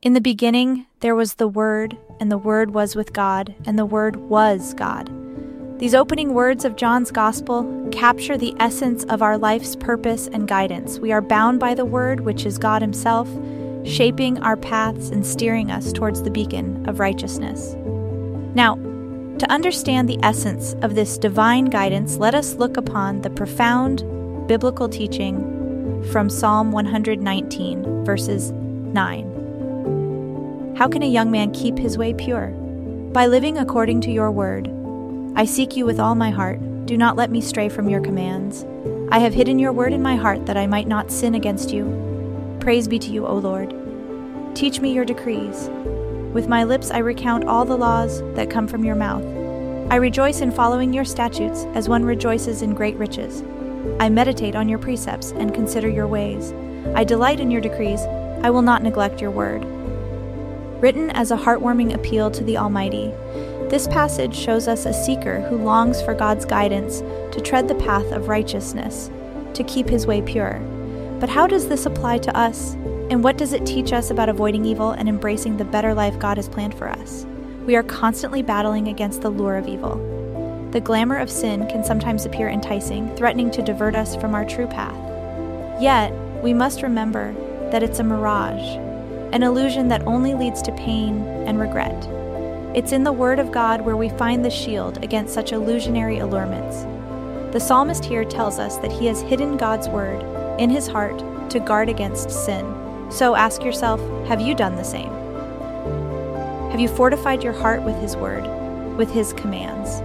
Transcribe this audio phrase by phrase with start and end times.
[0.00, 3.84] In the beginning, there was the Word, and the Word was with God, and the
[3.84, 5.10] Word was God.
[5.80, 11.00] These opening words of John's Gospel capture the essence of our life's purpose and guidance.
[11.00, 13.28] We are bound by the Word, which is God Himself,
[13.84, 17.74] shaping our paths and steering us towards the beacon of righteousness.
[18.54, 18.76] Now,
[19.38, 24.04] to understand the essence of this divine guidance, let us look upon the profound
[24.46, 29.37] biblical teaching from Psalm 119, verses 9.
[30.78, 32.50] How can a young man keep his way pure?
[33.12, 34.70] By living according to your word.
[35.34, 36.60] I seek you with all my heart.
[36.86, 38.64] Do not let me stray from your commands.
[39.10, 42.56] I have hidden your word in my heart that I might not sin against you.
[42.60, 43.74] Praise be to you, O Lord.
[44.54, 45.68] Teach me your decrees.
[46.32, 49.24] With my lips I recount all the laws that come from your mouth.
[49.90, 53.42] I rejoice in following your statutes as one rejoices in great riches.
[53.98, 56.52] I meditate on your precepts and consider your ways.
[56.94, 58.02] I delight in your decrees.
[58.44, 59.66] I will not neglect your word.
[60.80, 63.12] Written as a heartwarming appeal to the Almighty,
[63.68, 67.00] this passage shows us a seeker who longs for God's guidance
[67.34, 69.10] to tread the path of righteousness,
[69.54, 70.60] to keep his way pure.
[71.18, 72.74] But how does this apply to us?
[73.10, 76.36] And what does it teach us about avoiding evil and embracing the better life God
[76.36, 77.26] has planned for us?
[77.66, 79.96] We are constantly battling against the lure of evil.
[80.70, 84.68] The glamour of sin can sometimes appear enticing, threatening to divert us from our true
[84.68, 84.94] path.
[85.82, 87.34] Yet, we must remember
[87.72, 88.78] that it's a mirage
[89.32, 92.08] an illusion that only leads to pain and regret.
[92.74, 96.82] It's in the Word of God where we find the shield against such illusionary allurements.
[97.52, 100.22] The psalmist here tells us that he has hidden God's Word
[100.60, 101.18] in his heart
[101.50, 102.74] to guard against sin.
[103.10, 105.12] So ask yourself have you done the same?
[106.70, 108.46] Have you fortified your heart with His Word,
[108.96, 110.02] with His commands?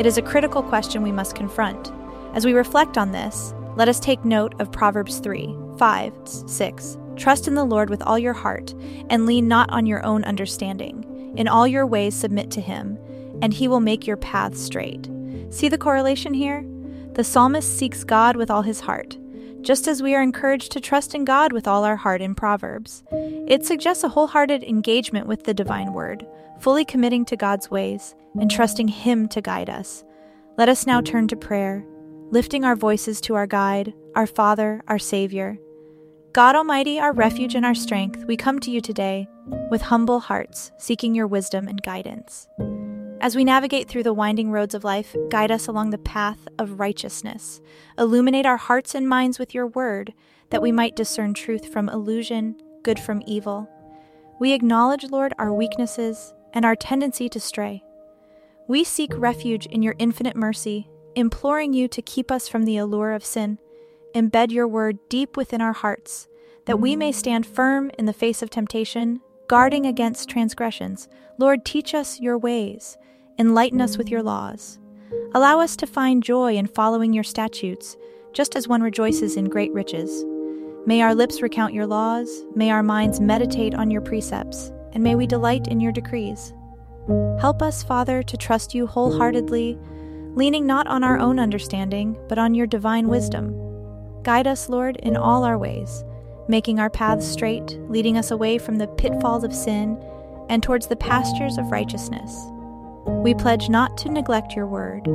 [0.00, 1.92] It is a critical question we must confront.
[2.32, 7.48] As we reflect on this, let us take note of Proverbs 3 5, 6, Trust
[7.48, 8.74] in the Lord with all your heart,
[9.10, 11.34] and lean not on your own understanding.
[11.36, 12.98] In all your ways submit to him,
[13.42, 15.10] and he will make your paths straight.
[15.50, 16.64] See the correlation here?
[17.12, 19.16] The psalmist seeks God with all his heart,
[19.62, 23.02] just as we are encouraged to trust in God with all our heart in Proverbs.
[23.12, 26.26] It suggests a wholehearted engagement with the divine word,
[26.60, 30.04] fully committing to God's ways and trusting him to guide us.
[30.56, 31.84] Let us now turn to prayer,
[32.30, 35.58] lifting our voices to our guide, our Father, our Savior.
[36.36, 39.26] God Almighty, our refuge and our strength, we come to you today
[39.70, 42.46] with humble hearts, seeking your wisdom and guidance.
[43.22, 46.78] As we navigate through the winding roads of life, guide us along the path of
[46.78, 47.62] righteousness.
[47.96, 50.12] Illuminate our hearts and minds with your word,
[50.50, 53.66] that we might discern truth from illusion, good from evil.
[54.38, 57.82] We acknowledge, Lord, our weaknesses and our tendency to stray.
[58.68, 63.14] We seek refuge in your infinite mercy, imploring you to keep us from the allure
[63.14, 63.58] of sin
[64.16, 66.26] embed your word deep within our hearts,
[66.66, 71.08] that we may stand firm in the face of temptation, guarding against transgressions.
[71.38, 72.98] Lord, teach us your ways,
[73.38, 74.78] enlighten us with your laws.
[75.34, 77.96] Allow us to find joy in following your statutes,
[78.32, 80.24] just as one rejoices in great riches.
[80.86, 85.14] May our lips recount your laws, may our minds meditate on your precepts, and may
[85.14, 86.52] we delight in your decrees.
[87.40, 89.78] Help us, Father, to trust you wholeheartedly,
[90.34, 93.54] leaning not on our own understanding, but on your divine wisdom.
[94.22, 96.04] Guide us, Lord, in all our ways.
[96.48, 100.02] Making our paths straight, leading us away from the pitfalls of sin
[100.48, 102.38] and towards the pastures of righteousness.
[103.06, 105.06] We pledge not to neglect your word.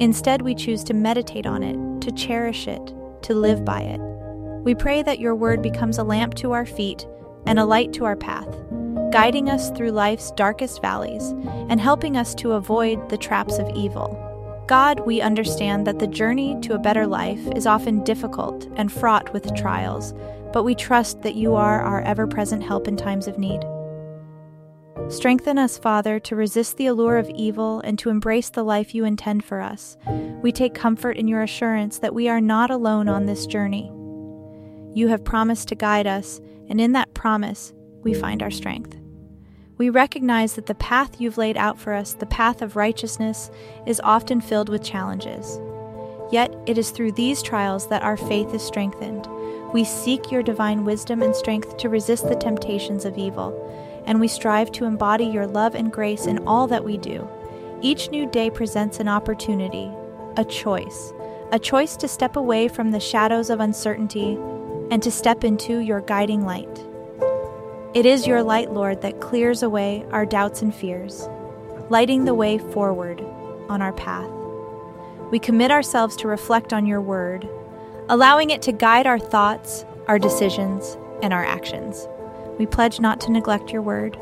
[0.00, 4.00] Instead, we choose to meditate on it, to cherish it, to live by it.
[4.64, 7.06] We pray that your word becomes a lamp to our feet
[7.46, 8.48] and a light to our path,
[9.12, 11.30] guiding us through life's darkest valleys
[11.68, 14.33] and helping us to avoid the traps of evil.
[14.66, 19.30] God, we understand that the journey to a better life is often difficult and fraught
[19.34, 20.14] with trials,
[20.54, 23.60] but we trust that you are our ever present help in times of need.
[25.10, 29.04] Strengthen us, Father, to resist the allure of evil and to embrace the life you
[29.04, 29.98] intend for us.
[30.40, 33.92] We take comfort in your assurance that we are not alone on this journey.
[34.94, 36.40] You have promised to guide us,
[36.70, 38.96] and in that promise, we find our strength.
[39.76, 43.50] We recognize that the path you've laid out for us, the path of righteousness,
[43.86, 45.58] is often filled with challenges.
[46.30, 49.26] Yet it is through these trials that our faith is strengthened.
[49.72, 53.52] We seek your divine wisdom and strength to resist the temptations of evil,
[54.06, 57.28] and we strive to embody your love and grace in all that we do.
[57.82, 59.90] Each new day presents an opportunity,
[60.36, 61.12] a choice,
[61.50, 64.38] a choice to step away from the shadows of uncertainty
[64.92, 66.93] and to step into your guiding light.
[67.94, 71.28] It is your light, Lord, that clears away our doubts and fears,
[71.90, 73.20] lighting the way forward
[73.68, 74.28] on our path.
[75.30, 77.48] We commit ourselves to reflect on your word,
[78.08, 82.08] allowing it to guide our thoughts, our decisions, and our actions.
[82.58, 84.18] We pledge not to neglect your word.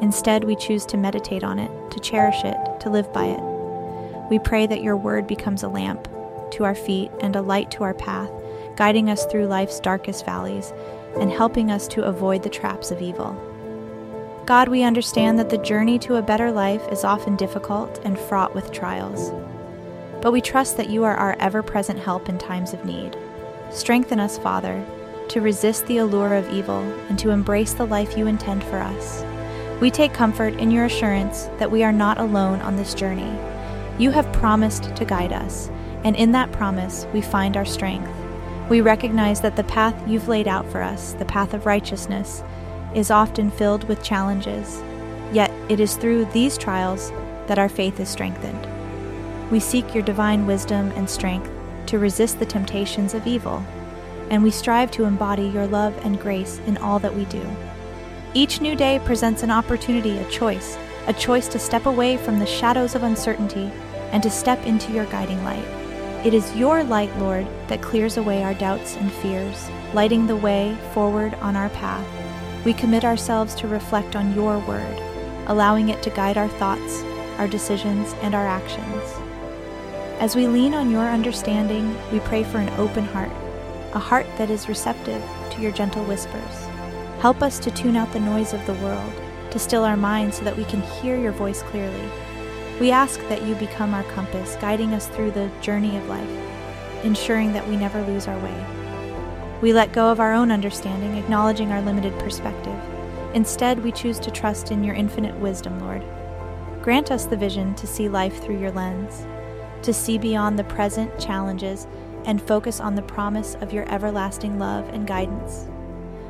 [0.00, 4.30] Instead, we choose to meditate on it, to cherish it, to live by it.
[4.30, 6.08] We pray that your word becomes a lamp
[6.52, 8.30] to our feet and a light to our path,
[8.76, 10.72] guiding us through life's darkest valleys
[11.16, 13.36] and helping us to avoid the traps of evil.
[14.46, 18.54] God, we understand that the journey to a better life is often difficult and fraught
[18.54, 19.30] with trials.
[20.22, 23.16] But we trust that you are our ever present help in times of need.
[23.70, 24.84] Strengthen us, Father,
[25.28, 29.22] to resist the allure of evil and to embrace the life you intend for us.
[29.80, 33.30] We take comfort in your assurance that we are not alone on this journey.
[33.98, 35.68] You have promised to guide us,
[36.04, 38.10] and in that promise we find our strength.
[38.68, 42.42] We recognize that the path you've laid out for us, the path of righteousness,
[42.94, 44.82] is often filled with challenges.
[45.32, 47.10] Yet it is through these trials
[47.46, 48.66] that our faith is strengthened.
[49.50, 51.50] We seek your divine wisdom and strength
[51.86, 53.64] to resist the temptations of evil,
[54.28, 57.46] and we strive to embody your love and grace in all that we do.
[58.34, 60.76] Each new day presents an opportunity, a choice,
[61.06, 63.70] a choice to step away from the shadows of uncertainty
[64.12, 65.77] and to step into your guiding light.
[66.24, 70.76] It is your light, Lord, that clears away our doubts and fears, lighting the way
[70.92, 72.04] forward on our path.
[72.64, 74.98] We commit ourselves to reflect on your word,
[75.46, 77.02] allowing it to guide our thoughts,
[77.38, 79.02] our decisions, and our actions.
[80.18, 83.30] As we lean on your understanding, we pray for an open heart,
[83.94, 85.22] a heart that is receptive
[85.52, 86.66] to your gentle whispers.
[87.20, 89.12] Help us to tune out the noise of the world,
[89.52, 92.10] to still our minds so that we can hear your voice clearly.
[92.80, 96.30] We ask that you become our compass, guiding us through the journey of life,
[97.02, 99.58] ensuring that we never lose our way.
[99.60, 102.78] We let go of our own understanding, acknowledging our limited perspective.
[103.34, 106.04] Instead, we choose to trust in your infinite wisdom, Lord.
[106.80, 109.26] Grant us the vision to see life through your lens,
[109.82, 111.88] to see beyond the present challenges
[112.26, 115.66] and focus on the promise of your everlasting love and guidance.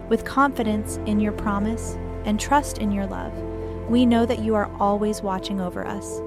[0.09, 3.37] With confidence in your promise and trust in your love,
[3.91, 6.23] we know that you are always watching over us.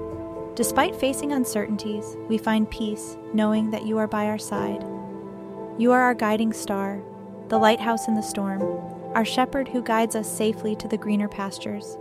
[0.54, 4.84] Despite facing uncertainties, we find peace knowing that you are by our side.
[5.78, 7.02] You are our guiding star,
[7.48, 8.60] the lighthouse in the storm,
[9.14, 11.96] our shepherd who guides us safely to the greener pastures.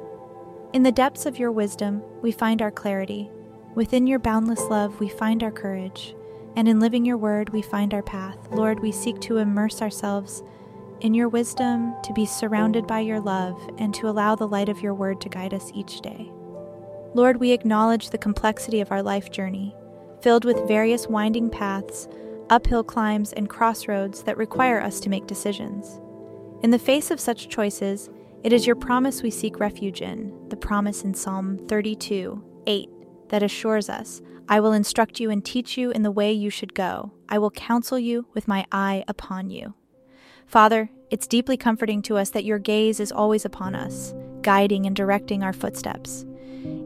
[0.73, 3.31] In the depths of your wisdom, we find our clarity.
[3.73, 6.13] Within your boundless love, we find our courage.
[6.57, 8.37] And in living your word, we find our path.
[8.51, 10.43] Lord, we seek to immerse ourselves
[10.99, 14.81] in your wisdom, to be surrounded by your love, and to allow the light of
[14.81, 16.31] your word to guide us each day.
[17.13, 19.75] Lord, we acknowledge the complexity of our life journey,
[20.21, 22.07] filled with various winding paths,
[22.49, 25.99] uphill climbs, and crossroads that require us to make decisions.
[26.63, 28.09] In the face of such choices,
[28.43, 32.89] it is your promise we seek refuge in, the promise in Psalm 32 8,
[33.29, 36.73] that assures us, I will instruct you and teach you in the way you should
[36.73, 37.11] go.
[37.27, 39.73] I will counsel you with my eye upon you.
[40.45, 44.95] Father, it's deeply comforting to us that your gaze is always upon us, guiding and
[44.95, 46.25] directing our footsteps.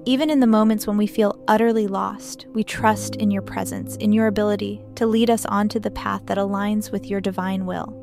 [0.08, 4.14] Even in the moments when we feel utterly lost, we trust in your presence, in
[4.14, 8.02] your ability to lead us onto the path that aligns with your divine will.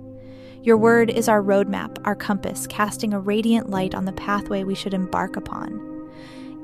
[0.64, 4.74] Your word is our roadmap, our compass, casting a radiant light on the pathway we
[4.74, 6.10] should embark upon.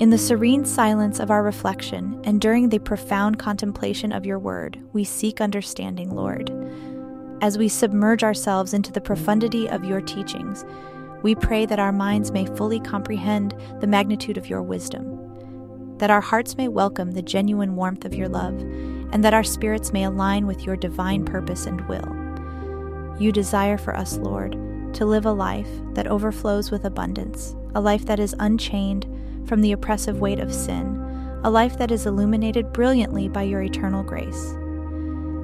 [0.01, 4.81] In the serene silence of our reflection and during the profound contemplation of your word,
[4.93, 6.51] we seek understanding, Lord.
[7.41, 10.65] as we submerge ourselves into the profundity of your teachings,
[11.23, 15.18] we pray that our minds may fully comprehend the magnitude of your wisdom,
[15.99, 18.61] that our hearts may welcome the genuine warmth of your love,
[19.13, 22.17] and that our spirits may align with your divine purpose and will.
[23.21, 24.53] You desire for us, Lord,
[24.95, 29.07] to live a life that overflows with abundance, a life that is unchained
[29.47, 31.05] from the oppressive weight of sin,
[31.45, 34.55] a life that is illuminated brilliantly by your eternal grace.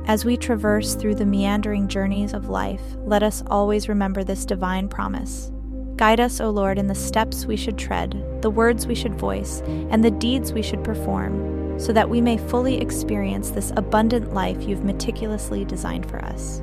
[0.06, 4.88] As we traverse through the meandering journeys of life, let us always remember this divine
[4.88, 5.50] promise.
[5.96, 9.62] Guide us, O Lord, in the steps we should tread, the words we should voice,
[9.90, 14.64] and the deeds we should perform, so that we may fully experience this abundant life
[14.64, 16.60] you've meticulously designed for us.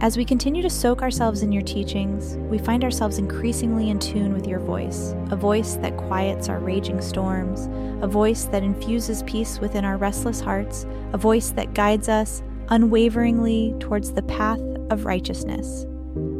[0.00, 4.34] As we continue to soak ourselves in your teachings, we find ourselves increasingly in tune
[4.34, 7.68] with your voice, a voice that quiets our raging storms,
[8.02, 13.76] a voice that infuses peace within our restless hearts, a voice that guides us unwaveringly
[13.78, 15.86] towards the path of righteousness.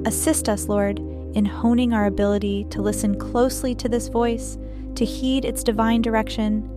[0.04, 1.00] Assist us, Lord,
[1.34, 4.58] in honing our ability to listen closely to this voice,
[4.94, 6.68] to heed its divine direction,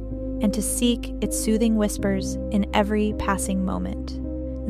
[0.41, 4.19] and to seek its soothing whispers in every passing moment.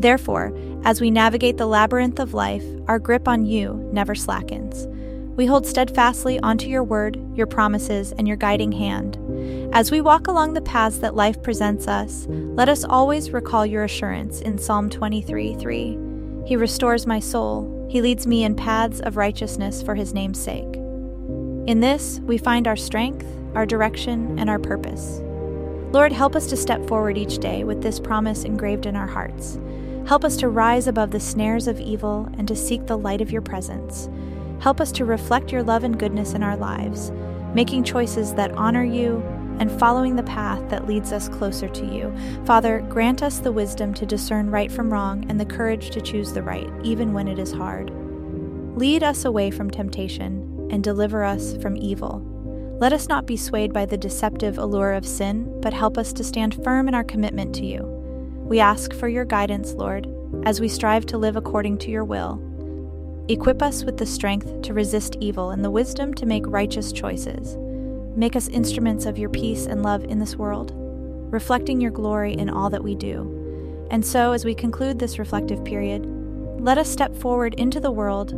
[0.01, 4.87] Therefore, as we navigate the labyrinth of life, our grip on you never slackens.
[5.35, 9.17] We hold steadfastly onto your word, your promises, and your guiding hand.
[9.73, 13.83] As we walk along the paths that life presents us, let us always recall your
[13.83, 15.97] assurance in Psalm 23 3.
[16.45, 20.75] He restores my soul, He leads me in paths of righteousness for His name's sake.
[21.67, 23.25] In this, we find our strength,
[23.55, 25.21] our direction, and our purpose.
[25.91, 29.57] Lord, help us to step forward each day with this promise engraved in our hearts.
[30.07, 33.31] Help us to rise above the snares of evil and to seek the light of
[33.31, 34.09] your presence.
[34.59, 37.11] Help us to reflect your love and goodness in our lives,
[37.53, 39.23] making choices that honor you
[39.59, 42.15] and following the path that leads us closer to you.
[42.45, 46.33] Father, grant us the wisdom to discern right from wrong and the courage to choose
[46.33, 47.91] the right, even when it is hard.
[48.77, 52.21] Lead us away from temptation and deliver us from evil.
[52.79, 56.23] Let us not be swayed by the deceptive allure of sin, but help us to
[56.25, 57.83] stand firm in our commitment to you.
[58.47, 60.07] We ask for your guidance, Lord,
[60.43, 62.41] as we strive to live according to your will.
[63.29, 67.57] Equip us with the strength to resist evil and the wisdom to make righteous choices.
[68.15, 70.71] Make us instruments of your peace and love in this world,
[71.33, 73.87] reflecting your glory in all that we do.
[73.91, 76.05] And so, as we conclude this reflective period,
[76.59, 78.29] let us step forward into the world,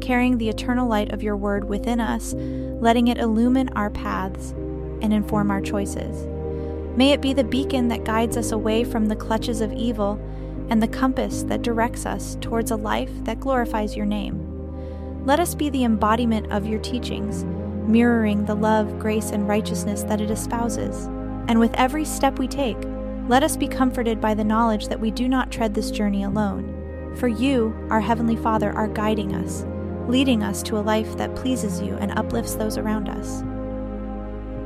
[0.00, 4.50] carrying the eternal light of your word within us, letting it illumine our paths
[5.00, 6.26] and inform our choices.
[6.96, 10.20] May it be the beacon that guides us away from the clutches of evil
[10.70, 15.24] and the compass that directs us towards a life that glorifies your name.
[15.24, 17.44] Let us be the embodiment of your teachings,
[17.86, 21.06] mirroring the love, grace, and righteousness that it espouses.
[21.48, 22.78] And with every step we take,
[23.28, 27.14] let us be comforted by the knowledge that we do not tread this journey alone.
[27.16, 29.64] For you, our Heavenly Father, are guiding us,
[30.08, 33.42] leading us to a life that pleases you and uplifts those around us.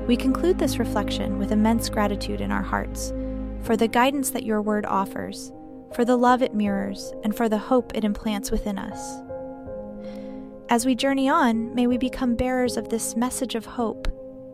[0.08, 3.12] We conclude this reflection with immense gratitude in our hearts
[3.62, 5.52] for the guidance that your word offers,
[5.92, 9.27] for the love it mirrors, and for the hope it implants within us.
[10.70, 14.06] As we journey on, may we become bearers of this message of hope,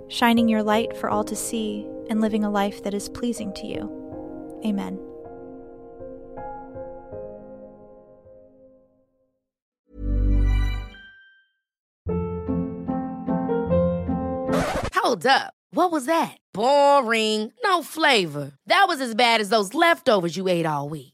[0.09, 3.66] shining your light for all to see and living a life that is pleasing to
[3.66, 4.61] you.
[4.64, 4.97] Amen.
[14.94, 15.52] Hold up.
[15.71, 16.37] What was that?
[16.52, 17.52] Boring.
[17.64, 18.52] No flavor.
[18.68, 21.13] That was as bad as those leftovers you ate all week.